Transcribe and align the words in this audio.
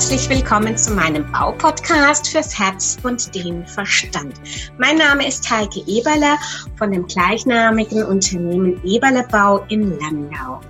herzlich 0.00 0.30
willkommen 0.30 0.78
zu 0.78 0.94
meinem 0.94 1.30
Baupodcast 1.30 2.28
fürs 2.28 2.58
Herz 2.58 2.96
und 3.02 3.34
den 3.34 3.66
Verstand. 3.66 4.32
Mein 4.78 4.96
Name 4.96 5.28
ist 5.28 5.50
Heike 5.50 5.80
Eberle 5.86 6.38
von 6.78 6.90
dem 6.90 7.06
gleichnamigen 7.06 8.04
Unternehmen 8.04 8.82
Eberle 8.82 9.28
Bau 9.30 9.58
in 9.68 9.98
Landau. 9.98 10.62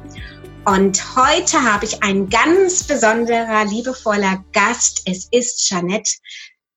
Und 0.65 1.01
heute 1.15 1.63
habe 1.63 1.85
ich 1.85 2.03
einen 2.03 2.29
ganz 2.29 2.83
besonderer, 2.83 3.67
liebevoller 3.67 4.45
Gast. 4.53 5.03
Es 5.07 5.29
ist 5.31 5.65
Jeanette 5.65 6.11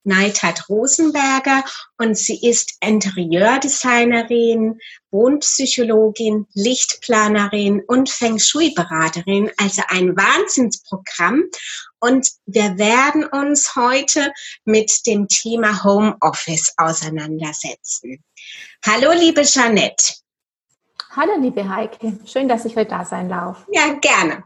Neidhardt 0.04 0.70
Rosenberger 0.70 1.64
und 1.98 2.18
sie 2.18 2.40
ist 2.48 2.78
Interieurdesignerin, 2.82 4.80
Wohnpsychologin, 5.12 6.48
Lichtplanerin 6.54 7.82
und 7.88 8.10
Feng 8.10 8.40
Shui-Beraterin, 8.40 9.52
also 9.58 9.82
ein 9.88 10.16
Wahnsinnsprogramm. 10.16 11.44
Und 12.00 12.30
wir 12.46 12.78
werden 12.78 13.26
uns 13.26 13.76
heute 13.76 14.34
mit 14.66 15.06
dem 15.06 15.28
Thema 15.28 15.84
Homeoffice 15.84 16.74
auseinandersetzen. 16.78 18.24
Hallo, 18.86 19.12
liebe 19.14 19.44
Jeanette. 19.44 20.16
Hallo, 21.16 21.34
liebe 21.40 21.70
Heike. 21.70 22.20
Schön, 22.26 22.48
dass 22.48 22.66
ich 22.66 22.76
heute 22.76 22.90
da 22.90 23.06
sein 23.06 23.30
darf. 23.30 23.66
Ja, 23.72 23.94
gerne. 24.02 24.44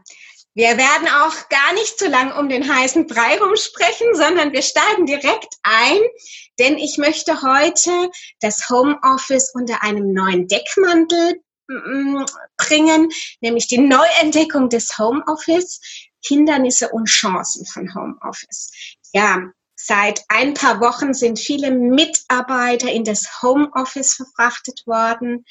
Wir 0.54 0.76
werden 0.76 1.08
auch 1.08 1.48
gar 1.50 1.72
nicht 1.74 1.98
zu 1.98 2.08
lang 2.08 2.32
um 2.32 2.48
den 2.48 2.74
heißen 2.74 3.06
Brei 3.06 3.38
rumsprechen, 3.38 4.14
sondern 4.14 4.52
wir 4.52 4.62
steigen 4.62 5.06
direkt 5.06 5.54
ein, 5.62 5.98
denn 6.58 6.78
ich 6.78 6.98
möchte 6.98 7.42
heute 7.42 8.10
das 8.40 8.68
Homeoffice 8.68 9.52
unter 9.54 9.82
einem 9.82 10.12
neuen 10.12 10.48
Deckmantel 10.48 11.40
mm, 11.68 12.24
bringen, 12.56 13.08
nämlich 13.40 13.68
die 13.68 13.78
Neuentdeckung 13.78 14.68
des 14.68 14.98
Homeoffice, 14.98 15.80
Hindernisse 16.24 16.88
und 16.88 17.06
Chancen 17.06 17.64
von 17.66 17.94
Homeoffice. 17.94 18.72
Ja, 19.12 19.52
seit 19.76 20.24
ein 20.28 20.54
paar 20.54 20.80
Wochen 20.80 21.14
sind 21.14 21.38
viele 21.38 21.70
Mitarbeiter 21.70 22.90
in 22.90 23.04
das 23.04 23.42
Homeoffice 23.42 24.14
verfrachtet 24.14 24.82
worden. 24.86 25.44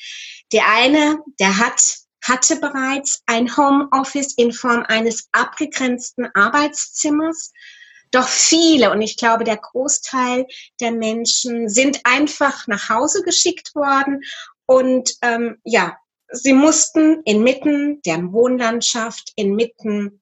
Der 0.52 0.68
eine, 0.68 1.20
der 1.40 1.58
hat 1.58 2.07
hatte 2.28 2.58
bereits 2.58 3.22
ein 3.26 3.56
Homeoffice 3.56 4.34
in 4.36 4.52
Form 4.52 4.84
eines 4.88 5.28
abgegrenzten 5.32 6.28
Arbeitszimmers. 6.34 7.52
Doch 8.12 8.28
viele, 8.28 8.92
und 8.92 9.02
ich 9.02 9.18
glaube, 9.18 9.44
der 9.44 9.58
Großteil 9.58 10.46
der 10.80 10.92
Menschen 10.92 11.70
sind 11.70 12.02
einfach 12.06 12.68
nach 12.68 12.90
Hause 12.90 13.22
geschickt 13.24 13.76
worden 13.76 14.22
und 14.66 15.14
ähm, 15.22 15.58
ja, 15.64 15.98
sie 16.30 16.54
mussten 16.54 17.22
inmitten 17.24 18.02
der 18.04 18.32
Wohnlandschaft, 18.32 19.32
inmitten 19.36 20.22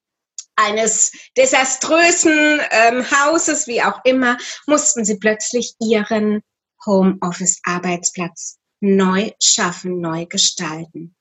eines 0.55 1.11
desaströsen 1.37 2.59
ähm, 2.71 3.05
Hauses, 3.11 3.67
wie 3.67 3.81
auch 3.81 3.99
immer, 4.03 4.37
mussten 4.67 5.03
sie 5.03 5.17
plötzlich 5.17 5.75
ihren 5.79 6.41
Homeoffice-Arbeitsplatz 6.85 8.57
neu 8.85 9.31
schaffen, 9.41 9.99
neu 9.99 10.25
gestalten. 10.25 11.15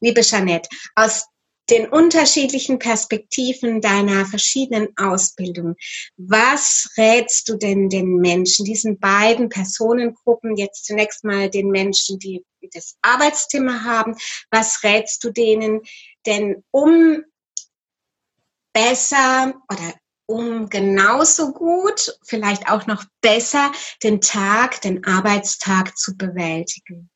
Liebe 0.00 0.22
Jeanette, 0.22 0.68
aus 0.94 1.26
den 1.70 1.88
unterschiedlichen 1.88 2.78
Perspektiven 2.78 3.80
deiner 3.80 4.24
verschiedenen 4.24 4.88
Ausbildung. 4.96 5.76
Was 6.16 6.88
rätst 6.96 7.48
du 7.48 7.56
denn 7.56 7.88
den 7.88 8.16
Menschen, 8.16 8.64
diesen 8.64 8.98
beiden 8.98 9.48
Personengruppen, 9.48 10.56
jetzt 10.56 10.86
zunächst 10.86 11.24
mal 11.24 11.50
den 11.50 11.70
Menschen, 11.70 12.18
die 12.18 12.44
das 12.72 12.96
Arbeitszimmer 13.02 13.84
haben, 13.84 14.16
was 14.50 14.82
rätst 14.82 15.22
du 15.24 15.30
denen 15.30 15.80
denn, 16.26 16.64
um 16.70 17.22
besser 18.72 19.54
oder 19.70 19.94
um 20.26 20.68
genauso 20.68 21.52
gut, 21.52 22.18
vielleicht 22.26 22.70
auch 22.70 22.86
noch 22.86 23.04
besser 23.20 23.72
den 24.02 24.20
Tag, 24.20 24.80
den 24.82 25.04
Arbeitstag 25.04 25.96
zu 25.96 26.16
bewältigen? 26.16 27.10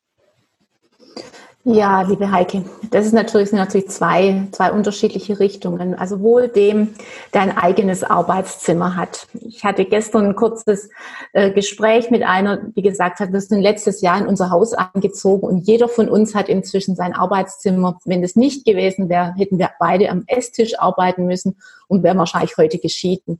Ja, 1.65 2.01
liebe 2.01 2.29
Heike, 2.29 2.65
das 2.91 3.05
ist 3.05 3.13
natürlich, 3.13 3.49
sind 3.49 3.57
natürlich 3.57 3.87
zwei, 3.87 4.49
zwei 4.51 4.73
unterschiedliche 4.73 5.39
Richtungen. 5.39 5.95
Also 5.95 6.19
wohl 6.19 6.49
dem, 6.49 6.93
der 7.33 7.41
ein 7.41 7.57
eigenes 7.57 8.03
Arbeitszimmer 8.03 8.97
hat. 8.97 9.27
Ich 9.39 9.63
hatte 9.63 9.85
gestern 9.85 10.25
ein 10.25 10.35
kurzes 10.35 10.89
äh, 11.31 11.51
Gespräch 11.51 12.11
mit 12.11 12.21
einer, 12.21 12.57
die 12.57 12.81
gesagt 12.81 13.21
hat, 13.21 13.31
wir 13.31 13.39
sind 13.39 13.61
letztes 13.61 14.01
Jahr 14.01 14.17
in 14.19 14.27
unser 14.27 14.49
Haus 14.49 14.73
eingezogen 14.73 15.47
und 15.47 15.59
jeder 15.59 15.87
von 15.87 16.09
uns 16.09 16.35
hat 16.35 16.49
inzwischen 16.49 16.97
sein 16.97 17.13
Arbeitszimmer. 17.13 17.97
Wenn 18.03 18.21
das 18.21 18.35
nicht 18.35 18.65
gewesen 18.65 19.07
wäre, 19.07 19.33
hätten 19.37 19.57
wir 19.57 19.69
beide 19.79 20.09
am 20.09 20.25
Esstisch 20.27 20.77
arbeiten 20.77 21.27
müssen 21.27 21.55
und 21.87 22.03
wären 22.03 22.17
wahrscheinlich 22.17 22.57
heute 22.57 22.77
geschieden. 22.77 23.39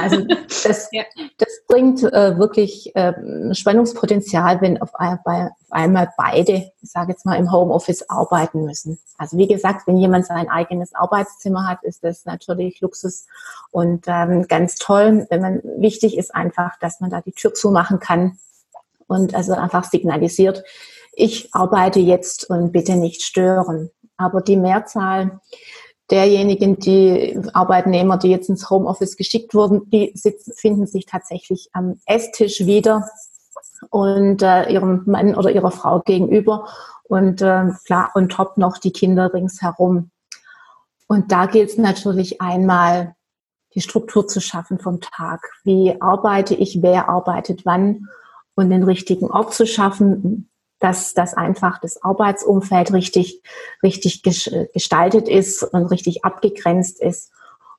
Also 0.00 0.24
das, 0.64 0.88
ja. 0.92 1.04
das 1.38 1.48
bringt 1.66 2.02
äh, 2.02 2.38
wirklich 2.38 2.94
äh, 2.94 3.12
Spannungspotenzial, 3.54 4.60
wenn 4.60 4.80
auf, 4.80 4.90
auf, 4.94 5.18
einmal 5.70 6.12
beide, 6.16 6.72
ich 6.80 6.90
sage 6.90 7.12
jetzt 7.12 7.26
mal, 7.26 7.36
im 7.36 7.52
Homeoffice 7.52 8.08
arbeiten 8.08 8.64
müssen. 8.64 8.98
Also 9.16 9.36
wie 9.36 9.48
gesagt, 9.48 9.86
wenn 9.86 9.98
jemand 9.98 10.26
sein 10.26 10.48
eigenes 10.48 10.94
Arbeitszimmer 10.94 11.66
hat, 11.66 11.82
ist 11.82 12.04
das 12.04 12.24
natürlich 12.24 12.80
Luxus 12.80 13.26
und 13.70 14.04
ähm, 14.06 14.46
ganz 14.48 14.76
toll. 14.76 15.26
Wenn 15.30 15.40
man 15.40 15.62
wichtig 15.78 16.16
ist 16.16 16.34
einfach, 16.34 16.78
dass 16.78 17.00
man 17.00 17.10
da 17.10 17.20
die 17.20 17.32
Tür 17.32 17.54
zumachen 17.54 17.98
kann 17.98 18.38
und 19.06 19.34
also 19.34 19.52
einfach 19.54 19.84
signalisiert, 19.84 20.64
ich 21.12 21.52
arbeite 21.52 21.98
jetzt 21.98 22.48
und 22.48 22.72
bitte 22.72 22.96
nicht 22.96 23.22
stören. 23.22 23.90
Aber 24.16 24.40
die 24.40 24.56
Mehrzahl 24.56 25.40
derjenigen, 26.10 26.78
die 26.78 27.38
Arbeitnehmer, 27.52 28.16
die 28.16 28.30
jetzt 28.30 28.48
ins 28.48 28.68
Homeoffice 28.70 29.16
geschickt 29.16 29.54
wurden, 29.54 29.88
die 29.90 30.12
sitzen, 30.14 30.52
finden 30.56 30.86
sich 30.86 31.06
tatsächlich 31.06 31.68
am 31.72 32.00
Esstisch 32.06 32.66
wieder 32.66 33.08
und 33.90 34.42
äh, 34.42 34.70
ihrem 34.72 35.02
Mann 35.06 35.34
oder 35.34 35.50
ihrer 35.50 35.70
Frau 35.70 36.00
gegenüber 36.00 36.68
und 37.04 37.42
äh, 37.42 37.70
klar 37.84 38.10
und 38.14 38.30
top 38.30 38.56
noch 38.56 38.78
die 38.78 38.92
Kinder 38.92 39.32
ringsherum. 39.32 40.10
Und 41.06 41.32
da 41.32 41.46
gilt 41.46 41.70
es 41.70 41.78
natürlich 41.78 42.40
einmal, 42.40 43.14
die 43.74 43.80
Struktur 43.80 44.26
zu 44.26 44.40
schaffen 44.40 44.78
vom 44.78 45.00
Tag. 45.00 45.40
Wie 45.64 46.00
arbeite 46.00 46.54
ich, 46.54 46.82
wer 46.82 47.08
arbeitet 47.08 47.64
wann 47.64 48.08
und 48.54 48.70
den 48.70 48.82
richtigen 48.82 49.30
Ort 49.30 49.54
zu 49.54 49.66
schaffen, 49.66 50.50
dass 50.78 51.14
das 51.14 51.34
einfach 51.34 51.80
das 51.80 52.02
Arbeitsumfeld 52.02 52.92
richtig, 52.92 53.42
richtig 53.82 54.22
gestaltet 54.22 55.28
ist 55.28 55.62
und 55.62 55.86
richtig 55.86 56.24
abgegrenzt 56.24 57.00
ist. 57.00 57.32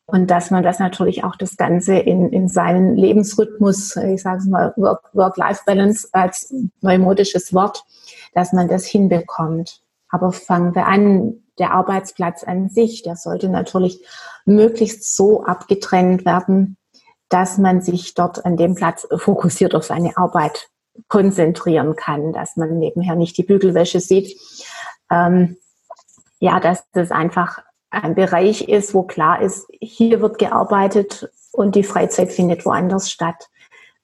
Und 0.05 0.31
dass 0.31 0.49
man 0.49 0.63
das 0.63 0.79
natürlich 0.79 1.23
auch 1.23 1.35
das 1.35 1.55
Ganze 1.55 1.95
in, 1.95 2.29
in 2.29 2.47
seinen 2.47 2.95
Lebensrhythmus, 2.95 3.95
ich 3.95 4.23
sage 4.23 4.39
es 4.39 4.45
mal, 4.45 4.73
Work-Life-Balance 4.75 6.09
als 6.13 6.53
neumodisches 6.81 7.53
Wort, 7.53 7.83
dass 8.33 8.51
man 8.51 8.67
das 8.67 8.85
hinbekommt. 8.85 9.81
Aber 10.09 10.31
fangen 10.31 10.73
wir 10.73 10.88
an, 10.88 11.43
der 11.59 11.73
Arbeitsplatz 11.73 12.43
an 12.43 12.69
sich, 12.69 13.03
der 13.03 13.15
sollte 13.15 13.49
natürlich 13.49 14.03
möglichst 14.45 15.15
so 15.15 15.43
abgetrennt 15.43 16.25
werden, 16.25 16.77
dass 17.27 17.57
man 17.57 17.81
sich 17.81 18.15
dort 18.15 18.45
an 18.45 18.57
dem 18.57 18.75
Platz 18.75 19.07
fokussiert 19.17 19.75
auf 19.75 19.83
seine 19.83 20.17
Arbeit 20.17 20.69
konzentrieren 21.07 21.95
kann, 21.95 22.33
dass 22.33 22.55
man 22.55 22.77
nebenher 22.77 23.15
nicht 23.15 23.37
die 23.37 23.43
Bügelwäsche 23.43 23.99
sieht. 23.99 24.39
Ähm, 25.11 25.57
ja, 26.39 26.59
dass 26.59 26.83
das 26.91 27.11
einfach 27.11 27.59
ein 27.89 28.15
Bereich 28.15 28.67
ist, 28.67 28.93
wo 28.93 29.03
klar 29.03 29.41
ist, 29.41 29.67
hier 29.79 30.21
wird 30.21 30.38
gearbeitet 30.38 31.29
und 31.51 31.75
die 31.75 31.83
Freizeit 31.83 32.31
findet 32.31 32.65
woanders 32.65 33.09
statt. 33.09 33.49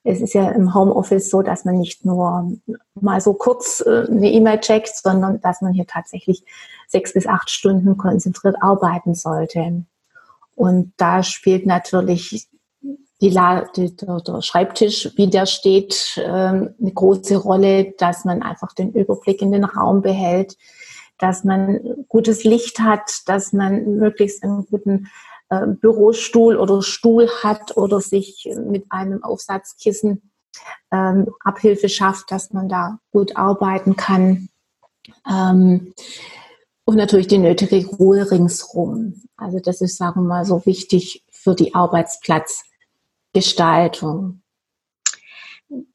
Es 0.02 0.20
ist 0.20 0.34
ja 0.34 0.50
im 0.50 0.74
Homeoffice 0.74 1.30
so, 1.30 1.42
dass 1.42 1.64
man 1.64 1.78
nicht 1.78 2.04
nur 2.04 2.52
mal 2.94 3.20
so 3.20 3.34
kurz 3.34 3.82
äh, 3.84 4.06
eine 4.08 4.30
E-Mail 4.30 4.60
checkt, 4.60 4.96
sondern 4.96 5.40
dass 5.40 5.62
man 5.62 5.72
hier 5.72 5.86
tatsächlich 5.86 6.44
sechs 6.86 7.12
bis 7.12 7.26
acht 7.26 7.50
Stunden 7.50 7.96
konzentriert 7.96 8.56
arbeiten 8.60 9.14
sollte. 9.14 9.84
Und 10.54 10.92
da 10.96 11.22
spielt 11.22 11.66
natürlich 11.66 12.48
die, 13.20 13.30
die, 13.76 13.96
der, 13.96 14.42
Schreibtisch, 14.42 15.10
wie 15.16 15.28
der 15.28 15.46
steht, 15.46 16.20
ähm, 16.22 16.74
eine 16.80 16.92
große 16.92 17.36
Rolle, 17.36 17.94
dass 17.98 18.24
man 18.24 18.42
einfach 18.42 18.72
den 18.74 18.92
Überblick 18.92 19.40
in 19.40 19.52
den 19.52 19.64
Raum 19.64 20.02
behält, 20.02 20.56
dass 21.18 21.44
man 21.44 22.04
gutes 22.08 22.44
Licht 22.44 22.78
hat, 22.78 23.22
dass 23.26 23.52
man 23.52 23.96
möglichst 23.96 24.42
einen 24.42 24.66
guten 24.66 25.08
äh, 25.48 25.66
Bürostuhl 25.66 26.56
oder 26.56 26.82
Stuhl 26.82 27.28
hat 27.42 27.76
oder 27.76 28.00
sich 28.00 28.48
mit 28.66 28.84
einem 28.90 29.24
Aufsatzkissen 29.24 30.30
ähm, 30.90 31.28
Abhilfe 31.40 31.88
schafft, 31.88 32.30
dass 32.30 32.52
man 32.52 32.68
da 32.68 32.98
gut 33.12 33.36
arbeiten 33.36 33.96
kann. 33.96 34.48
Ähm, 35.28 35.92
und 36.84 36.96
natürlich 36.96 37.26
die 37.26 37.38
nötige 37.38 37.84
Ruhe 37.86 38.30
ringsrum. 38.30 39.22
Also 39.36 39.58
das 39.58 39.80
ist, 39.80 39.96
sagen 39.96 40.22
wir 40.22 40.28
mal, 40.28 40.44
so 40.44 40.64
wichtig 40.66 41.24
für 41.30 41.54
die 41.54 41.74
Arbeitsplatz. 41.74 42.64
Gestaltung? 43.36 44.40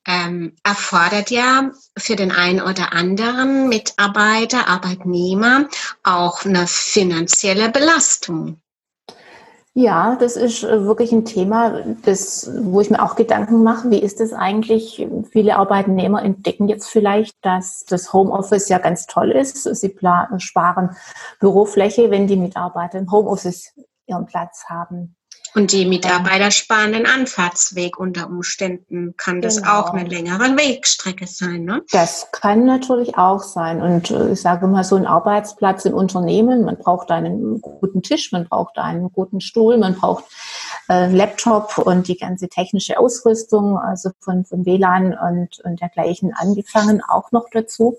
Ähm, 0.05 0.55
erfordert 0.63 1.31
ja 1.31 1.71
für 1.97 2.15
den 2.15 2.31
einen 2.31 2.61
oder 2.61 2.93
anderen 2.93 3.67
Mitarbeiter, 3.67 4.67
Arbeitnehmer 4.67 5.67
auch 6.03 6.45
eine 6.45 6.67
finanzielle 6.67 7.71
Belastung. 7.71 8.61
Ja, 9.73 10.17
das 10.17 10.35
ist 10.35 10.63
äh, 10.63 10.85
wirklich 10.85 11.11
ein 11.13 11.25
Thema, 11.25 11.81
das, 12.03 12.51
wo 12.61 12.79
ich 12.79 12.91
mir 12.91 13.01
auch 13.01 13.15
Gedanken 13.15 13.63
mache, 13.63 13.89
wie 13.89 14.03
ist 14.03 14.21
es 14.21 14.33
eigentlich? 14.33 15.03
Viele 15.31 15.55
Arbeitnehmer 15.55 16.21
entdecken 16.21 16.67
jetzt 16.67 16.89
vielleicht, 16.89 17.35
dass 17.41 17.85
das 17.85 18.13
Homeoffice 18.13 18.69
ja 18.69 18.77
ganz 18.77 19.07
toll 19.07 19.31
ist. 19.31 19.63
Sie 19.63 19.89
sparen 20.37 20.95
Bürofläche, 21.39 22.11
wenn 22.11 22.27
die 22.27 22.35
Mitarbeiter 22.35 22.99
im 22.99 23.09
Homeoffice 23.09 23.73
ihren 24.05 24.27
Platz 24.27 24.65
haben. 24.67 25.15
Und 25.53 25.73
die 25.73 25.85
Mitarbeiter 25.85 26.49
sparen 26.49 26.93
den 26.93 27.05
Anfahrtsweg 27.05 27.99
unter 27.99 28.27
Umständen. 28.27 29.15
Kann 29.17 29.41
das 29.41 29.57
genau. 29.57 29.79
auch 29.79 29.89
eine 29.93 30.07
längere 30.07 30.55
Wegstrecke 30.55 31.27
sein, 31.27 31.65
ne? 31.65 31.81
Das 31.91 32.29
kann 32.31 32.65
natürlich 32.65 33.17
auch 33.17 33.43
sein. 33.43 33.81
Und 33.81 34.11
äh, 34.11 34.31
ich 34.31 34.41
sage 34.41 34.67
mal, 34.67 34.85
so 34.85 34.95
ein 34.95 35.05
Arbeitsplatz 35.05 35.83
im 35.83 35.93
Unternehmen, 35.93 36.63
man 36.63 36.77
braucht 36.77 37.11
einen 37.11 37.59
guten 37.59 38.01
Tisch, 38.01 38.31
man 38.31 38.47
braucht 38.47 38.77
einen 38.77 39.11
guten 39.11 39.41
Stuhl, 39.41 39.77
man 39.77 39.95
braucht 39.95 40.23
äh, 40.87 41.07
Laptop 41.13 41.77
und 41.79 42.07
die 42.07 42.17
ganze 42.17 42.47
technische 42.47 42.97
Ausrüstung, 42.97 43.77
also 43.77 44.11
von, 44.19 44.45
von 44.45 44.65
WLAN 44.65 45.17
und, 45.17 45.59
und 45.65 45.81
dergleichen 45.81 46.33
angefangen 46.33 47.01
auch 47.05 47.31
noch 47.33 47.47
dazu 47.51 47.97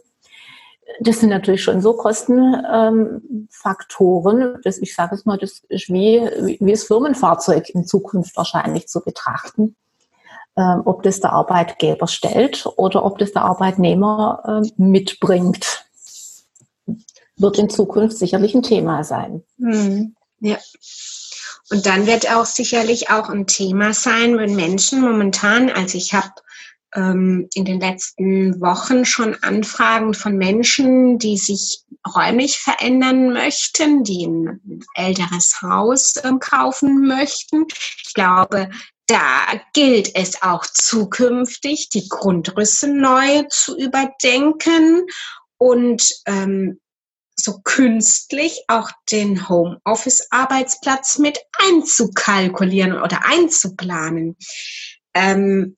das 1.00 1.20
sind 1.20 1.30
natürlich 1.30 1.62
schon 1.62 1.80
so 1.80 1.94
Kostenfaktoren, 1.94 4.40
ähm, 4.40 4.58
dass 4.62 4.76
ich 4.78 4.94
sage 4.94 5.14
es 5.14 5.24
mal, 5.24 5.38
das 5.38 5.62
ist 5.68 5.88
wie, 5.88 6.20
wie 6.60 6.70
das 6.70 6.84
Firmenfahrzeug 6.84 7.70
in 7.70 7.86
Zukunft 7.86 8.36
wahrscheinlich 8.36 8.88
zu 8.88 9.00
betrachten. 9.00 9.74
Ähm, 10.54 10.82
ob 10.84 11.02
das 11.02 11.20
der 11.20 11.32
Arbeitgeber 11.32 12.06
stellt 12.06 12.66
oder 12.76 13.06
ob 13.06 13.16
das 13.18 13.32
der 13.32 13.40
Arbeitnehmer 13.42 14.42
ähm, 14.46 14.70
mitbringt, 14.76 15.86
wird 17.36 17.58
in 17.58 17.70
Zukunft 17.70 18.18
sicherlich 18.18 18.54
ein 18.54 18.62
Thema 18.62 19.02
sein. 19.02 19.42
Mhm. 19.56 20.14
Ja. 20.40 20.58
Und 21.70 21.86
dann 21.86 22.06
wird 22.06 22.30
auch 22.30 22.44
sicherlich 22.44 23.08
auch 23.08 23.30
ein 23.30 23.46
Thema 23.46 23.94
sein, 23.94 24.36
wenn 24.36 24.54
Menschen 24.54 25.00
momentan, 25.00 25.70
also 25.70 25.96
ich 25.96 26.12
habe 26.12 26.28
ähm, 26.94 27.48
in 27.54 27.64
den 27.64 27.80
letzten 27.80 28.60
Wochen 28.60 29.04
schon 29.04 29.36
Anfragen 29.42 30.14
von 30.14 30.36
Menschen, 30.36 31.18
die 31.18 31.36
sich 31.36 31.82
räumlich 32.14 32.58
verändern 32.58 33.32
möchten, 33.32 34.04
die 34.04 34.26
ein 34.26 34.60
älteres 34.94 35.62
Haus 35.62 36.14
ähm, 36.24 36.38
kaufen 36.38 37.06
möchten. 37.06 37.66
Ich 38.04 38.14
glaube, 38.14 38.70
da 39.06 39.60
gilt 39.74 40.14
es 40.14 40.42
auch 40.42 40.64
zukünftig, 40.66 41.88
die 41.90 42.08
Grundrisse 42.08 42.88
neu 42.88 43.42
zu 43.48 43.76
überdenken 43.76 45.06
und 45.58 46.08
ähm, 46.26 46.80
so 47.36 47.60
künstlich 47.62 48.64
auch 48.68 48.90
den 49.10 49.48
Homeoffice-Arbeitsplatz 49.48 51.18
mit 51.18 51.38
einzukalkulieren 51.58 53.00
oder 53.00 53.24
einzuplanen. 53.24 54.36
Ähm, 55.14 55.76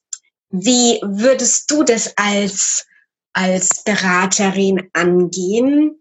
wie 0.57 1.01
würdest 1.03 1.69
du 1.69 1.83
das 1.83 2.17
als, 2.17 2.87
als 3.33 3.83
Beraterin 3.83 4.89
angehen? 4.93 6.01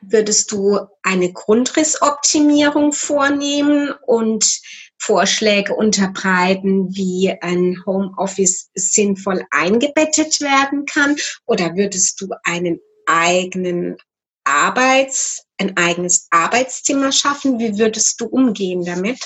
Würdest 0.00 0.52
du 0.52 0.78
eine 1.02 1.30
Grundrissoptimierung 1.30 2.92
vornehmen 2.92 3.92
und 4.06 4.62
Vorschläge 4.96 5.74
unterbreiten, 5.74 6.88
wie 6.96 7.30
ein 7.42 7.76
Homeoffice 7.84 8.70
sinnvoll 8.74 9.44
eingebettet 9.50 10.40
werden 10.40 10.86
kann? 10.86 11.16
Oder 11.44 11.76
würdest 11.76 12.18
du 12.22 12.28
einen 12.42 12.80
eigenen 13.04 13.98
Arbeits, 14.44 15.44
ein 15.58 15.76
eigenes 15.76 16.26
Arbeitszimmer 16.30 17.12
schaffen? 17.12 17.58
Wie 17.58 17.76
würdest 17.76 18.18
du 18.22 18.28
umgehen 18.28 18.82
damit? 18.86 19.20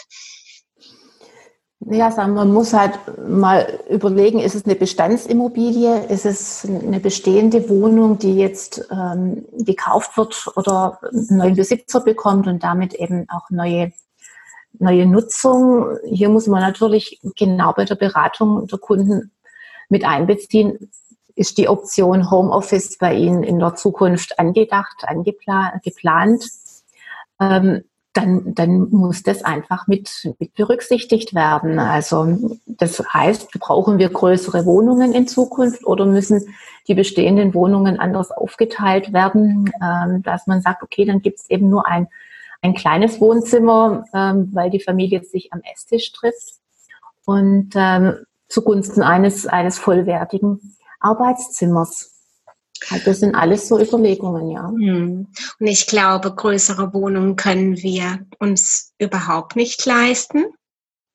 Ja, 1.91 2.13
sagen, 2.13 2.35
man 2.35 2.53
muss 2.53 2.73
halt 2.73 3.01
mal 3.29 3.81
überlegen, 3.89 4.39
ist 4.39 4.55
es 4.55 4.65
eine 4.65 4.77
Bestandsimmobilie, 4.77 6.05
ist 6.07 6.27
es 6.27 6.65
eine 6.65 7.01
bestehende 7.01 7.69
Wohnung, 7.69 8.19
die 8.19 8.37
jetzt 8.37 8.87
ähm, 8.93 9.45
gekauft 9.53 10.17
wird 10.17 10.47
oder 10.55 11.01
einen 11.03 11.39
neuen 11.39 11.57
Besitzer 11.57 12.01
bekommt 12.01 12.47
und 12.47 12.63
damit 12.63 12.95
eben 12.95 13.27
auch 13.29 13.51
neue, 13.51 13.93
neue 14.79 15.07
Nutzung. 15.07 15.99
Hier 16.05 16.29
muss 16.29 16.47
man 16.47 16.61
natürlich 16.61 17.21
genau 17.37 17.73
bei 17.73 17.85
der 17.85 17.97
Beratung 17.97 18.69
der 18.69 18.79
Kunden 18.79 19.33
mit 19.89 20.05
einbeziehen. 20.05 20.91
Ist 21.35 21.59
die 21.59 21.69
Option 21.69 22.31
Homeoffice 22.31 22.97
bei 22.99 23.15
Ihnen 23.15 23.43
in 23.43 23.59
der 23.59 23.75
Zukunft 23.75 24.39
angedacht, 24.39 25.03
angeplant, 25.05 25.83
geplant? 25.83 26.45
Ähm, 27.41 27.83
dann, 28.13 28.55
dann 28.55 28.91
muss 28.91 29.23
das 29.23 29.43
einfach 29.43 29.87
mit, 29.87 30.35
mit 30.39 30.55
berücksichtigt 30.55 31.35
werden. 31.35 31.79
Also 31.79 32.59
das 32.67 33.03
heißt, 33.13 33.51
brauchen 33.59 33.99
wir 33.99 34.11
größere 34.11 34.67
Wohnungen 34.67 35.13
in 35.13 35.27
Zukunft 35.27 35.87
oder 35.87 36.05
müssen 36.05 36.45
die 36.89 36.95
bestehenden 36.95 37.55
Wohnungen 37.55 37.99
anders 37.99 38.31
aufgeteilt 38.31 39.13
werden, 39.13 39.71
ähm, 39.83 40.23
dass 40.23 40.47
man 40.47 40.61
sagt, 40.61 40.83
okay, 40.83 41.05
dann 41.05 41.23
gibt 41.23 41.41
es 41.41 41.49
eben 41.49 41.71
nur 41.71 41.87
ein, 41.87 42.09
ein 42.61 42.75
kleines 42.75 43.21
Wohnzimmer, 43.21 44.05
ähm, 44.13 44.51
weil 44.53 44.71
die 44.71 44.81
Familie 44.81 45.25
sich 45.25 45.53
am 45.53 45.63
Esstisch 45.73 46.13
trifft 46.13 46.57
und 47.25 47.71
ähm, 47.77 48.17
zugunsten 48.49 49.03
eines, 49.03 49.47
eines 49.47 49.79
vollwertigen 49.79 50.77
Arbeitszimmers. 51.01 52.12
Also 52.91 53.05
das 53.05 53.21
sind 53.21 53.35
alles 53.35 53.69
so 53.69 53.81
Überlegungen, 53.81 54.51
ja. 54.51 54.69
Hm. 54.69 55.29
Und 55.59 55.67
ich 55.67 55.87
glaube, 55.87 56.35
größere 56.35 56.93
Wohnungen 56.93 57.37
können 57.37 57.77
wir 57.77 58.27
uns 58.39 58.93
überhaupt 58.99 59.57
nicht 59.57 59.85
leisten. 59.87 60.45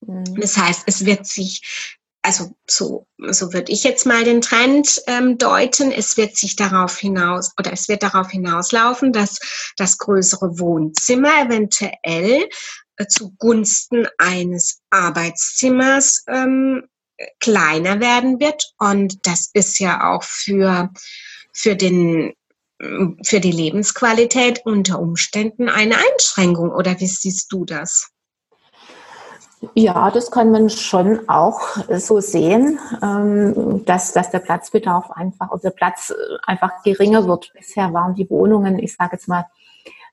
Mhm. 0.05 0.39
Das 0.39 0.57
heißt, 0.57 0.83
es 0.85 1.05
wird 1.05 1.25
sich, 1.25 1.87
also 2.21 2.55
so, 2.69 3.07
so 3.17 3.53
würde 3.53 3.71
ich 3.71 3.83
jetzt 3.83 4.05
mal 4.05 4.23
den 4.23 4.41
Trend 4.41 5.01
ähm, 5.07 5.37
deuten, 5.37 5.91
es 5.91 6.17
wird 6.17 6.35
sich 6.35 6.55
darauf 6.55 6.97
hinaus 6.97 7.53
oder 7.57 7.73
es 7.73 7.87
wird 7.87 8.03
darauf 8.03 8.29
hinauslaufen, 8.29 9.13
dass 9.13 9.39
das 9.77 9.97
größere 9.97 10.59
Wohnzimmer 10.59 11.45
eventuell 11.45 12.47
äh, 12.97 13.07
zugunsten 13.07 14.07
eines 14.17 14.81
Arbeitszimmers 14.89 16.23
ähm, 16.27 16.87
kleiner 17.39 17.99
werden 17.99 18.39
wird. 18.39 18.73
Und 18.77 19.25
das 19.25 19.49
ist 19.53 19.79
ja 19.79 20.13
auch 20.13 20.23
für 20.23 20.91
für 21.57 21.75
den 21.75 22.33
für 23.23 23.39
die 23.39 23.51
Lebensqualität 23.51 24.61
unter 24.65 24.99
Umständen 24.99 25.67
eine 25.67 25.95
Einschränkung 25.95 26.71
oder 26.71 26.99
wie 26.99 27.07
siehst 27.07 27.51
du 27.51 27.65
das? 27.65 28.11
Ja, 29.73 30.11
das 30.11 30.29
kann 30.29 30.51
man 30.51 30.69
schon 30.69 31.27
auch 31.27 31.59
so 31.89 32.19
sehen, 32.19 32.77
ähm, 33.01 33.83
dass, 33.85 34.13
dass 34.13 34.29
der 34.29 34.39
Platzbedarf 34.39 35.09
einfach, 35.09 35.49
oder 35.49 35.61
der 35.63 35.69
Platz 35.71 36.13
einfach 36.45 36.83
geringer 36.83 37.27
wird. 37.27 37.51
Bisher 37.55 37.91
waren 37.91 38.13
die 38.13 38.29
Wohnungen, 38.29 38.77
ich 38.77 38.95
sage 38.95 39.13
jetzt 39.13 39.27
mal, 39.27 39.47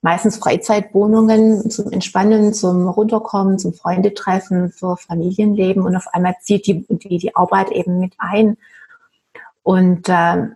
meistens 0.00 0.38
Freizeitwohnungen 0.38 1.70
zum 1.70 1.92
Entspannen, 1.92 2.54
zum 2.54 2.88
Runterkommen, 2.88 3.58
zum 3.58 3.74
Freundetreffen, 3.74 4.70
für 4.70 4.96
Familienleben 4.96 5.82
und 5.82 5.94
auf 5.94 6.08
einmal 6.14 6.36
zieht 6.40 6.66
die, 6.66 6.86
die, 6.88 7.18
die 7.18 7.36
Arbeit 7.36 7.70
eben 7.70 8.00
mit 8.00 8.14
ein. 8.16 8.56
Und 9.62 10.08
äh, 10.08 10.48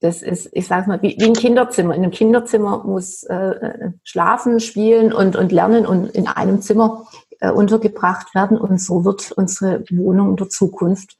das 0.00 0.22
ist, 0.22 0.50
ich 0.52 0.66
sage 0.66 0.88
mal, 0.88 1.00
wie, 1.02 1.16
wie 1.18 1.26
ein 1.26 1.34
Kinderzimmer. 1.34 1.94
In 1.94 2.02
einem 2.02 2.10
Kinderzimmer 2.10 2.84
muss 2.84 3.22
äh, 3.24 3.90
schlafen, 4.02 4.60
spielen 4.60 5.12
und, 5.12 5.36
und 5.36 5.52
lernen 5.52 5.86
und 5.86 6.10
in 6.10 6.26
einem 6.26 6.60
Zimmer 6.60 7.06
äh, 7.40 7.50
untergebracht 7.50 8.34
werden. 8.34 8.58
Und 8.58 8.80
so 8.80 9.04
wird 9.04 9.32
unsere 9.32 9.84
Wohnung 9.90 10.30
in 10.30 10.36
der 10.36 10.48
Zukunft 10.48 11.16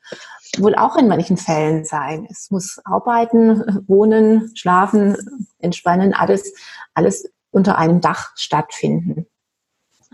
wohl 0.58 0.74
auch 0.74 0.96
in 0.96 1.08
manchen 1.08 1.36
Fällen 1.36 1.84
sein. 1.84 2.26
Es 2.30 2.50
muss 2.50 2.80
arbeiten, 2.84 3.84
wohnen, 3.86 4.50
schlafen, 4.54 5.16
entspannen, 5.58 6.14
alles, 6.14 6.54
alles 6.94 7.30
unter 7.50 7.78
einem 7.78 8.00
Dach 8.00 8.32
stattfinden. 8.36 9.26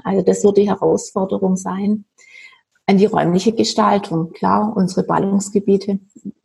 Also 0.04 0.22
das 0.22 0.42
wird 0.44 0.56
die 0.56 0.68
Herausforderung 0.68 1.56
sein. 1.56 2.04
An 2.86 2.98
die 2.98 3.06
räumliche 3.06 3.52
Gestaltung. 3.52 4.32
Klar, 4.32 4.72
unsere 4.76 5.04
Ballungsgebiete 5.06 6.00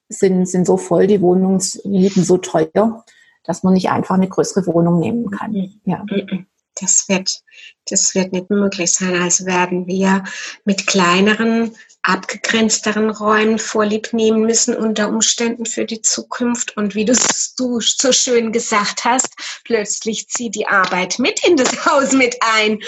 sind, 0.09 0.45
sind 0.47 0.65
so 0.65 0.77
voll, 0.77 1.07
die 1.07 1.21
Wohnungsmieten 1.21 2.23
so 2.23 2.37
teuer, 2.37 3.03
dass 3.43 3.63
man 3.63 3.73
nicht 3.73 3.89
einfach 3.89 4.15
eine 4.15 4.27
größere 4.27 4.65
Wohnung 4.67 4.99
nehmen 4.99 5.31
kann. 5.31 5.51
Mhm. 5.51 5.81
Ja. 5.85 6.03
Mhm. 6.09 6.47
Das 6.79 7.09
wird, 7.09 7.41
das 7.89 8.13
wird 8.13 8.33
nicht 8.33 8.49
möglich 8.49 8.93
sein. 8.93 9.19
Also 9.19 9.45
werden 9.45 9.87
wir 9.87 10.23
mit 10.63 10.85
kleineren, 10.85 11.75
abgegrenzteren 12.03 13.09
Räumen 13.09 13.57
Vorlieb 13.57 14.13
nehmen 14.13 14.41
müssen 14.43 14.75
unter 14.75 15.09
Umständen 15.09 15.65
für 15.65 15.85
die 15.85 16.01
Zukunft. 16.01 16.77
Und 16.77 16.93
wie 16.93 17.05
du, 17.05 17.13
du 17.57 17.79
so 17.81 18.11
schön 18.11 18.51
gesagt 18.51 19.05
hast, 19.05 19.29
plötzlich 19.63 20.29
zieht 20.29 20.55
die 20.55 20.67
Arbeit 20.67 21.17
mit 21.19 21.45
in 21.47 21.57
das 21.57 21.85
Haus 21.85 22.13
mit 22.13 22.37
ein. 22.41 22.79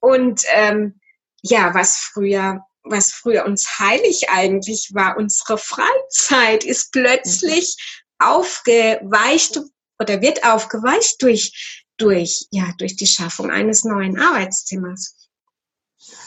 Und 0.00 0.42
ähm, 0.54 1.00
ja, 1.42 1.72
was 1.74 1.96
früher 1.96 2.66
was 2.90 3.12
früher 3.12 3.44
uns 3.44 3.78
heilig 3.78 4.30
eigentlich 4.30 4.90
war, 4.92 5.16
unsere 5.16 5.58
Freizeit, 5.58 6.64
ist 6.64 6.92
plötzlich 6.92 7.76
mhm. 8.20 8.26
aufgeweicht 8.26 9.60
oder 9.98 10.20
wird 10.20 10.44
aufgeweicht 10.44 11.22
durch, 11.22 11.84
durch, 11.96 12.46
ja, 12.50 12.72
durch 12.78 12.96
die 12.96 13.06
Schaffung 13.06 13.50
eines 13.50 13.84
neuen 13.84 14.18
Arbeitszimmers. 14.18 15.16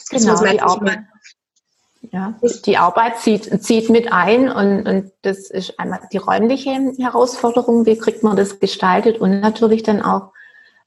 Genau, 0.10 0.44
die 0.44 0.60
Arbeit, 0.60 1.00
ja, 2.12 2.40
die 2.66 2.78
Arbeit 2.78 3.20
zieht, 3.20 3.64
zieht 3.64 3.90
mit 3.90 4.12
ein 4.12 4.52
und, 4.52 4.88
und 4.88 5.12
das 5.22 5.50
ist 5.50 5.80
einmal 5.80 6.02
die 6.12 6.18
räumliche 6.18 6.94
Herausforderung, 6.98 7.86
wie 7.86 7.98
kriegt 7.98 8.24
man 8.24 8.36
das 8.36 8.60
gestaltet 8.60 9.20
und 9.20 9.40
natürlich 9.40 9.84
dann 9.84 10.02
auch 10.02 10.34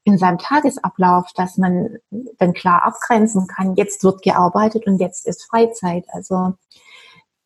in 0.05 0.17
seinem 0.17 0.37
Tagesablauf, 0.37 1.27
dass 1.35 1.57
man 1.57 1.97
dann 2.37 2.53
klar 2.53 2.85
abgrenzen 2.85 3.47
kann, 3.47 3.75
jetzt 3.75 4.03
wird 4.03 4.21
gearbeitet 4.21 4.87
und 4.87 4.99
jetzt 4.99 5.27
ist 5.27 5.49
Freizeit. 5.49 6.05
Also 6.13 6.53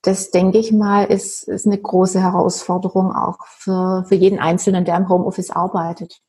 das 0.02 0.30
denke 0.32 0.60
ich 0.60 0.72
mal, 0.72 1.06
ist, 1.06 1.44
ist 1.44 1.66
eine 1.66 1.78
große 1.78 2.22
Herausforderung 2.22 3.12
auch 3.14 3.46
für, 3.48 4.06
für 4.08 4.16
jeden 4.16 4.40
Einzelnen, 4.40 4.86
der 4.86 4.98
im 4.98 5.10
Homeoffice 5.10 5.50
arbeitet 5.50 6.22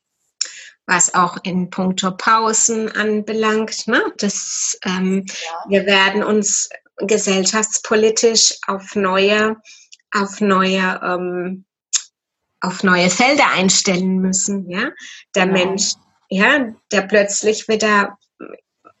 was 0.87 1.13
auch 1.13 1.37
in 1.43 1.69
puncto 1.69 2.11
Pausen 2.11 2.91
anbelangt. 2.91 3.87
Ne? 3.87 4.01
Das, 4.17 4.77
ähm, 4.83 5.25
ja. 5.27 5.69
Wir 5.69 5.85
werden 5.85 6.23
uns 6.23 6.69
gesellschaftspolitisch 6.97 8.57
auf 8.67 8.95
neue, 8.95 9.57
auf 10.13 10.41
neue, 10.41 10.99
ähm, 11.03 11.65
auf 12.59 12.83
neue 12.83 13.09
Felder 13.09 13.49
einstellen 13.51 14.17
müssen. 14.17 14.69
Ja? 14.69 14.89
Der 15.35 15.45
ja. 15.45 15.51
Mensch, 15.51 15.93
ja, 16.31 16.73
der 16.91 17.01
plötzlich 17.01 17.67
wieder 17.67 18.17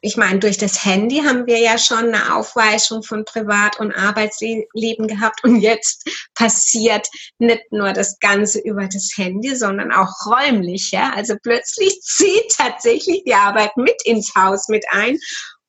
ich 0.03 0.17
meine, 0.17 0.39
durch 0.39 0.57
das 0.57 0.83
Handy 0.83 1.17
haben 1.17 1.45
wir 1.45 1.59
ja 1.59 1.77
schon 1.77 2.11
eine 2.13 2.35
Aufweichung 2.35 3.03
von 3.03 3.23
Privat- 3.23 3.79
und 3.79 3.93
Arbeitsleben 3.93 5.07
gehabt 5.07 5.43
und 5.43 5.61
jetzt 5.61 6.09
passiert 6.33 7.07
nicht 7.37 7.71
nur 7.71 7.93
das 7.93 8.17
Ganze 8.19 8.59
über 8.61 8.87
das 8.87 9.11
Handy, 9.15 9.55
sondern 9.55 9.91
auch 9.91 10.11
räumlich. 10.25 10.89
Ja? 10.89 11.13
Also 11.15 11.35
plötzlich 11.43 12.01
zieht 12.01 12.55
tatsächlich 12.57 13.23
die 13.25 13.35
Arbeit 13.35 13.77
mit 13.77 14.01
ins 14.03 14.33
Haus 14.35 14.69
mit 14.69 14.83
ein 14.89 15.19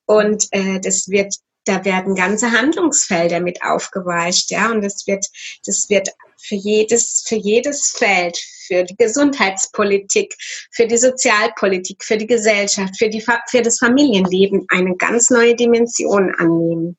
und 0.05 0.47
äh, 0.49 0.79
das 0.79 1.07
wird 1.09 1.35
da 1.65 1.85
werden 1.85 2.15
ganze 2.15 2.51
Handlungsfelder 2.51 3.39
mit 3.39 3.63
aufgeweicht, 3.63 4.51
ja, 4.51 4.71
und 4.71 4.81
das 4.83 5.07
wird, 5.07 5.25
das 5.65 5.89
wird 5.89 6.09
für 6.37 6.55
jedes, 6.55 7.23
für 7.25 7.35
jedes 7.35 7.93
Feld, 7.97 8.37
für 8.67 8.83
die 8.83 8.95
Gesundheitspolitik, 8.95 10.35
für 10.71 10.87
die 10.87 10.97
Sozialpolitik, 10.97 12.03
für 12.03 12.17
die 12.17 12.27
Gesellschaft, 12.27 12.97
für, 12.97 13.09
die, 13.09 13.21
für 13.21 13.61
das 13.61 13.79
Familienleben 13.79 14.65
eine 14.69 14.95
ganz 14.95 15.29
neue 15.29 15.55
Dimension 15.55 16.33
annehmen. 16.35 16.97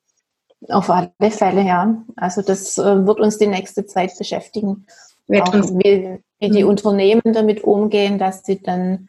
Auf 0.68 0.88
alle 0.88 1.12
Fälle, 1.30 1.62
ja. 1.62 2.02
Also 2.16 2.40
das 2.40 2.78
äh, 2.78 3.06
wird 3.06 3.20
uns 3.20 3.36
die 3.36 3.46
nächste 3.46 3.84
Zeit 3.84 4.16
beschäftigen. 4.16 4.86
Auch 5.28 5.52
wie, 5.54 6.20
wie 6.38 6.50
die 6.50 6.62
mhm. 6.62 6.70
Unternehmen 6.70 7.22
damit 7.24 7.64
umgehen, 7.64 8.18
dass 8.18 8.44
sie 8.44 8.62
dann 8.62 9.08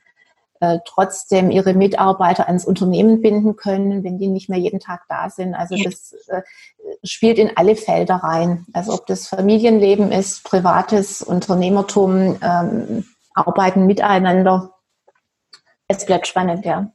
äh, 0.62 0.80
trotzdem 0.86 1.52
ihre 1.52 1.74
Mitarbeiter 1.74 2.48
ans 2.48 2.64
Unternehmen 2.64 3.22
binden 3.22 3.58
können, 3.58 4.06
wenn 4.06 4.18
die 4.18 4.28
nicht 4.28 4.48
mehr 4.48 4.58
jeden 4.58 4.80
Tag 4.80 5.04
da 5.10 5.30
sind. 5.30 5.54
Also 5.54 5.76
das 5.76 6.14
äh, 6.28 6.44
spielt 7.04 7.40
in 7.40 7.58
alle 7.58 7.76
Felder 7.76 8.16
rein. 8.16 8.66
Also 8.72 8.94
ob 8.94 9.06
das 9.06 9.28
Familienleben 9.28 10.14
ist, 10.14 10.46
privates 10.46 11.22
Unternehmertum, 11.22 12.38
ähm, 12.42 13.06
Arbeiten 13.34 13.86
miteinander. 13.86 14.74
Es 15.90 16.06
bleibt 16.06 16.26
spannend, 16.26 16.66
ja. 16.66 16.90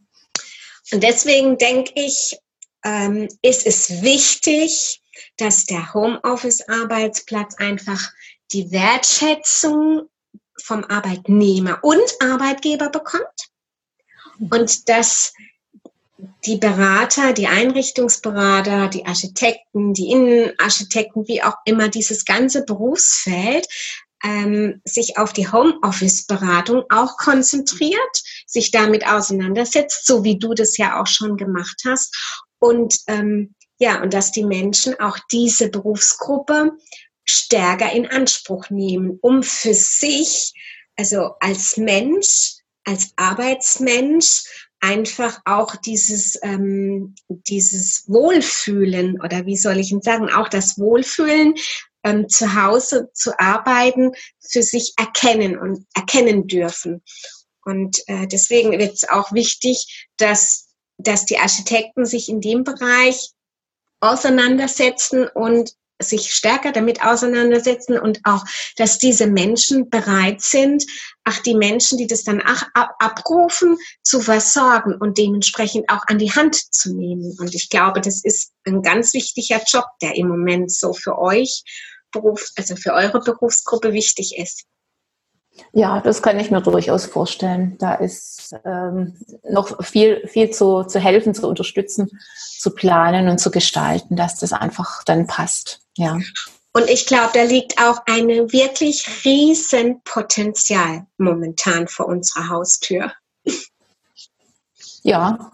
Und 0.93 1.03
deswegen 1.03 1.59
denke 1.59 1.93
ich, 1.97 2.39
ähm, 2.83 3.29
ist 3.43 3.67
es 3.67 4.03
wichtig, 4.03 5.03
dass 5.37 5.67
der 5.67 5.93
Homeoffice-Arbeitsplatz 5.93 7.57
einfach 7.59 8.11
die 8.53 8.73
Wertschätzung 8.73 10.09
vom 10.63 10.83
Arbeitnehmer 10.85 11.79
und 11.83 12.11
Arbeitgeber 12.21 12.89
bekommt 12.89 13.50
und 14.51 14.89
dass 14.89 15.33
die 16.45 16.57
Berater, 16.57 17.33
die 17.33 17.47
Einrichtungsberater, 17.47 18.89
die 18.89 19.07
Architekten, 19.07 19.95
die 19.95 20.11
Innenarchitekten, 20.11 21.29
wie 21.29 21.43
auch 21.43 21.57
immer, 21.65 21.89
dieses 21.89 22.25
ganze 22.25 22.65
Berufsfeld 22.65 23.67
ähm, 24.25 24.81
sich 24.85 25.19
auf 25.19 25.33
die 25.33 25.51
Homeoffice-Beratung 25.51 26.85
auch 26.91 27.17
konzentriert, 27.17 28.23
sich 28.47 28.71
damit 28.71 29.07
auseinandersetzt, 29.07 30.07
so 30.07 30.25
wie 30.25 30.39
du 30.39 30.55
das 30.55 30.77
ja 30.77 31.01
auch 31.01 31.07
schon 31.07 31.37
gemacht 31.37 31.83
hast. 31.87 32.15
Und 32.59 32.97
ähm, 33.07 33.55
ja, 33.79 34.03
und 34.03 34.13
dass 34.13 34.31
die 34.31 34.45
Menschen 34.45 34.99
auch 35.01 35.19
diese 35.31 35.71
Berufsgruppe 35.71 36.73
stärker 37.25 37.93
in 37.93 38.07
Anspruch 38.07 38.69
nehmen, 38.69 39.19
um 39.23 39.43
für 39.43 39.73
sich, 39.73 40.53
also 40.97 41.35
als 41.41 41.79
Mensch, 41.79 42.60
als 42.85 43.13
Arbeitsmensch 43.17 44.45
einfach 44.81 45.41
auch 45.45 45.77
dieses, 45.77 46.39
ähm, 46.43 47.15
dieses 47.29 48.05
Wohlfühlen 48.09 49.21
oder 49.21 49.47
wie 49.47 49.57
soll 49.57 49.79
ich 49.79 49.93
ihn 49.93 50.03
sagen, 50.03 50.31
auch 50.31 50.49
das 50.49 50.79
Wohlfühlen 50.79 51.55
ähm, 52.03 52.29
zu 52.29 52.55
Hause 52.55 53.11
zu 53.13 53.39
arbeiten, 53.39 54.13
für 54.41 54.63
sich 54.63 54.95
erkennen 54.97 55.59
und 55.59 55.87
erkennen 55.95 56.47
dürfen. 56.47 57.03
Und 57.65 57.99
äh, 58.09 58.27
deswegen 58.27 58.73
wird 58.73 58.95
es 58.95 59.09
auch 59.09 59.33
wichtig, 59.33 60.09
dass, 60.17 60.69
dass 60.97 61.27
die 61.27 61.39
Architekten 61.39 62.07
sich 62.07 62.29
in 62.31 62.41
dem 62.41 62.65
Bereich 62.65 63.31
auseinandersetzen 64.01 65.29
und 65.29 65.75
sich 66.01 66.33
stärker 66.33 66.73
damit 66.73 67.05
auseinandersetzen 67.05 67.99
und 67.99 68.21
auch, 68.25 68.45
dass 68.77 68.99
diese 68.99 69.27
Menschen 69.27 69.91
bereit 69.91 70.43
sind, 70.43 70.85
ach, 71.25 71.41
die 71.41 71.55
Menschen, 71.55 71.99
die 71.99 72.07
das 72.07 72.25
dann 72.25 72.43
ach, 72.45 72.65
ab, 72.75 72.95
abrufen, 72.99 73.77
zu 74.03 74.21
versorgen 74.21 74.95
und 74.95 75.19
dementsprechend 75.19 75.89
auch 75.89 76.07
an 76.07 76.19
die 76.19 76.33
Hand 76.33 76.57
zu 76.73 76.95
nehmen. 76.95 77.37
Und 77.39 77.55
ich 77.55 77.69
glaube, 77.69 78.01
das 78.01 78.25
ist 78.25 78.53
ein 78.65 78.83
ganz 78.83 79.15
wichtiger 79.15 79.61
Job, 79.67 79.85
der 80.03 80.17
im 80.17 80.29
Moment 80.29 80.73
so 80.73 80.93
für 80.93 81.19
euch, 81.19 81.63
Beruf, 82.13 82.51
also 82.57 82.75
für 82.75 82.93
eure 82.93 83.21
Berufsgruppe 83.21 83.93
wichtig 83.93 84.37
ist. 84.37 84.65
Ja, 85.73 86.01
das 86.01 86.23
kann 86.23 86.39
ich 86.41 86.51
mir 86.51 86.61
durchaus 86.61 87.07
vorstellen. 87.07 87.77
Da 87.79 87.95
ist 87.95 88.55
ähm, 88.65 89.17
noch 89.49 89.85
viel, 89.85 90.27
viel 90.27 90.51
zu, 90.51 90.85
zu 90.85 90.99
helfen, 91.01 91.35
zu 91.35 91.49
unterstützen, 91.49 92.11
zu 92.59 92.71
planen 92.71 93.29
und 93.29 93.39
zu 93.39 93.51
gestalten, 93.51 94.17
dass 94.17 94.37
das 94.37 94.53
einfach 94.53 95.05
dann 95.05 95.27
passt. 95.27 95.81
Ja. 95.97 96.19
Und 96.73 96.89
ich 96.89 97.07
glaube, 97.07 97.31
da 97.35 97.43
liegt 97.43 97.81
auch 97.81 98.03
ein 98.07 98.29
wirklich 98.53 99.25
riesen 99.25 100.03
Potenzial 100.05 101.07
momentan 101.19 101.89
vor 101.89 102.07
unserer 102.07 102.49
Haustür. 102.49 103.13
Ja, 105.03 105.51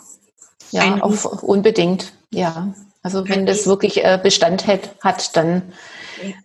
ja, 0.73 0.97
auf, 1.01 1.25
unbedingt. 1.43 2.13
Ja, 2.31 2.75
also 3.03 3.29
wenn 3.29 3.47
das 3.47 3.67
wirklich 3.67 4.05
äh, 4.05 4.19
Bestand 4.21 4.67
hat, 4.67 4.97
hat 5.01 5.37
dann 5.37 5.73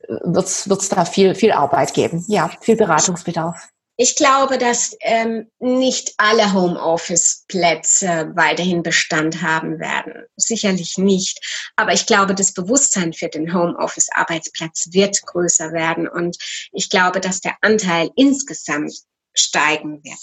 wird 0.08 0.48
es 0.48 0.90
da 0.90 1.06
viel, 1.06 1.36
viel 1.36 1.52
Arbeit 1.52 1.94
geben. 1.94 2.24
Ja, 2.28 2.52
viel 2.62 2.76
Beratungsbedarf. 2.76 3.70
Ich 3.98 4.16
glaube, 4.16 4.58
dass 4.58 4.98
ähm, 5.02 5.52
nicht 5.60 6.14
alle 6.18 6.54
Homeoffice-Plätze 6.54 8.32
weiterhin 8.36 8.82
Bestand 8.82 9.44
haben 9.44 9.80
werden. 9.80 10.26
Sicherlich 10.38 10.98
nicht. 10.98 11.72
Aber 11.76 11.94
ich 11.94 12.08
glaube, 12.08 12.34
das 12.34 12.54
Bewusstsein 12.54 13.14
für 13.14 13.28
den 13.28 13.54
Homeoffice-Arbeitsplatz 13.54 14.88
wird 14.92 15.22
größer 15.28 15.72
werden. 15.72 16.08
Und 16.08 16.38
ich 16.72 16.90
glaube, 16.90 17.20
dass 17.20 17.42
der 17.42 17.58
Anteil 17.62 18.10
insgesamt 18.16 18.92
steigen 19.36 20.04
wird. 20.04 20.20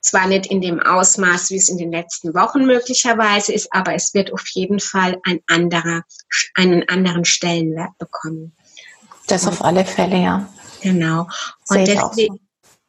Zwar 0.00 0.26
nicht 0.26 0.46
in 0.46 0.60
dem 0.60 0.80
Ausmaß, 0.80 1.50
wie 1.50 1.58
es 1.58 1.68
in 1.68 1.78
den 1.78 1.92
letzten 1.92 2.34
Wochen 2.34 2.66
möglicherweise 2.66 3.52
ist, 3.52 3.72
aber 3.72 3.94
es 3.94 4.14
wird 4.14 4.32
auf 4.32 4.44
jeden 4.48 4.80
Fall 4.80 5.20
ein 5.22 5.38
anderer, 5.46 6.02
einen 6.56 6.88
anderen 6.88 7.24
Stellenwert 7.24 7.96
bekommen. 7.98 8.56
Das 9.26 9.46
auf 9.46 9.62
alle 9.62 9.84
Fälle, 9.84 10.16
ja. 10.16 10.48
Genau. 10.82 11.26
Und 11.68 11.86
deswegen, 11.86 12.40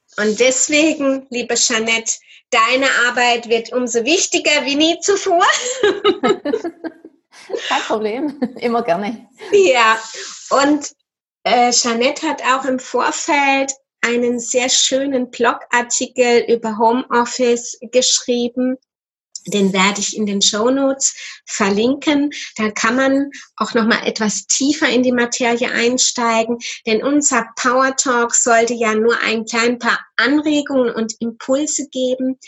so. 0.08 0.24
und 0.24 0.40
deswegen, 0.40 1.28
liebe 1.30 1.56
Jeanette, 1.56 2.14
deine 2.50 2.88
Arbeit 3.08 3.50
wird 3.50 3.72
umso 3.72 4.04
wichtiger 4.04 4.66
wie 4.66 4.76
nie 4.76 5.00
zuvor. 5.00 5.46
Kein 7.68 7.82
Problem, 7.88 8.40
immer 8.58 8.84
gerne. 8.84 9.28
Ja, 9.52 10.00
und 10.50 10.94
äh, 11.44 11.72
Jeanette 11.72 12.28
hat 12.28 12.42
auch 12.44 12.66
im 12.66 12.80
Vorfeld 12.80 13.74
einen 14.02 14.40
sehr 14.40 14.70
schönen 14.70 15.30
Blogartikel 15.30 16.46
über 16.48 16.78
Homeoffice 16.78 17.78
geschrieben 17.92 18.78
den 19.46 19.74
werde 19.74 20.00
ich 20.00 20.16
in 20.16 20.26
den 20.26 20.42
Show 20.42 20.70
Notes 20.70 21.16
verlinken. 21.46 22.32
Da 22.56 22.72
kann 22.72 22.96
man 22.96 23.30
auch 23.58 23.74
noch 23.74 23.86
mal 23.86 24.06
etwas 24.06 24.46
tiefer 24.46 24.90
in 24.90 25.04
die 25.04 25.12
Materie 25.12 25.72
einsteigen, 25.72 26.58
denn 26.86 27.04
unser 27.04 27.46
Power 27.56 27.96
Talk 27.96 28.36
sollte 28.36 28.74
ja 28.74 28.96
nur 28.96 29.20
ein 29.20 29.46
klein 29.46 29.80
paar 29.80 30.00
Anregungen 30.16 30.94
und 30.94 31.16
Impulse 31.20 31.88
geben. 31.90 32.40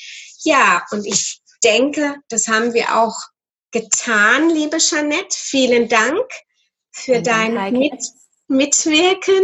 Ja, 0.43 0.83
und 0.91 1.05
ich 1.05 1.41
denke, 1.63 2.15
das 2.29 2.47
haben 2.47 2.73
wir 2.73 2.95
auch 2.95 3.17
getan, 3.71 4.49
liebe 4.49 4.77
Jeanette. 4.77 5.35
Vielen 5.35 5.89
Dank 5.89 6.25
für 6.91 7.21
dein 7.21 7.73
Mit 7.73 8.03
Mitwirken. 8.47 9.43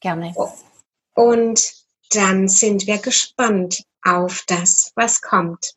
Gerne. 0.00 0.34
Und 1.14 1.72
dann 2.10 2.48
sind 2.48 2.86
wir 2.86 2.98
gespannt 2.98 3.84
auf 4.02 4.44
das, 4.46 4.92
was 4.96 5.20
kommt. 5.20 5.74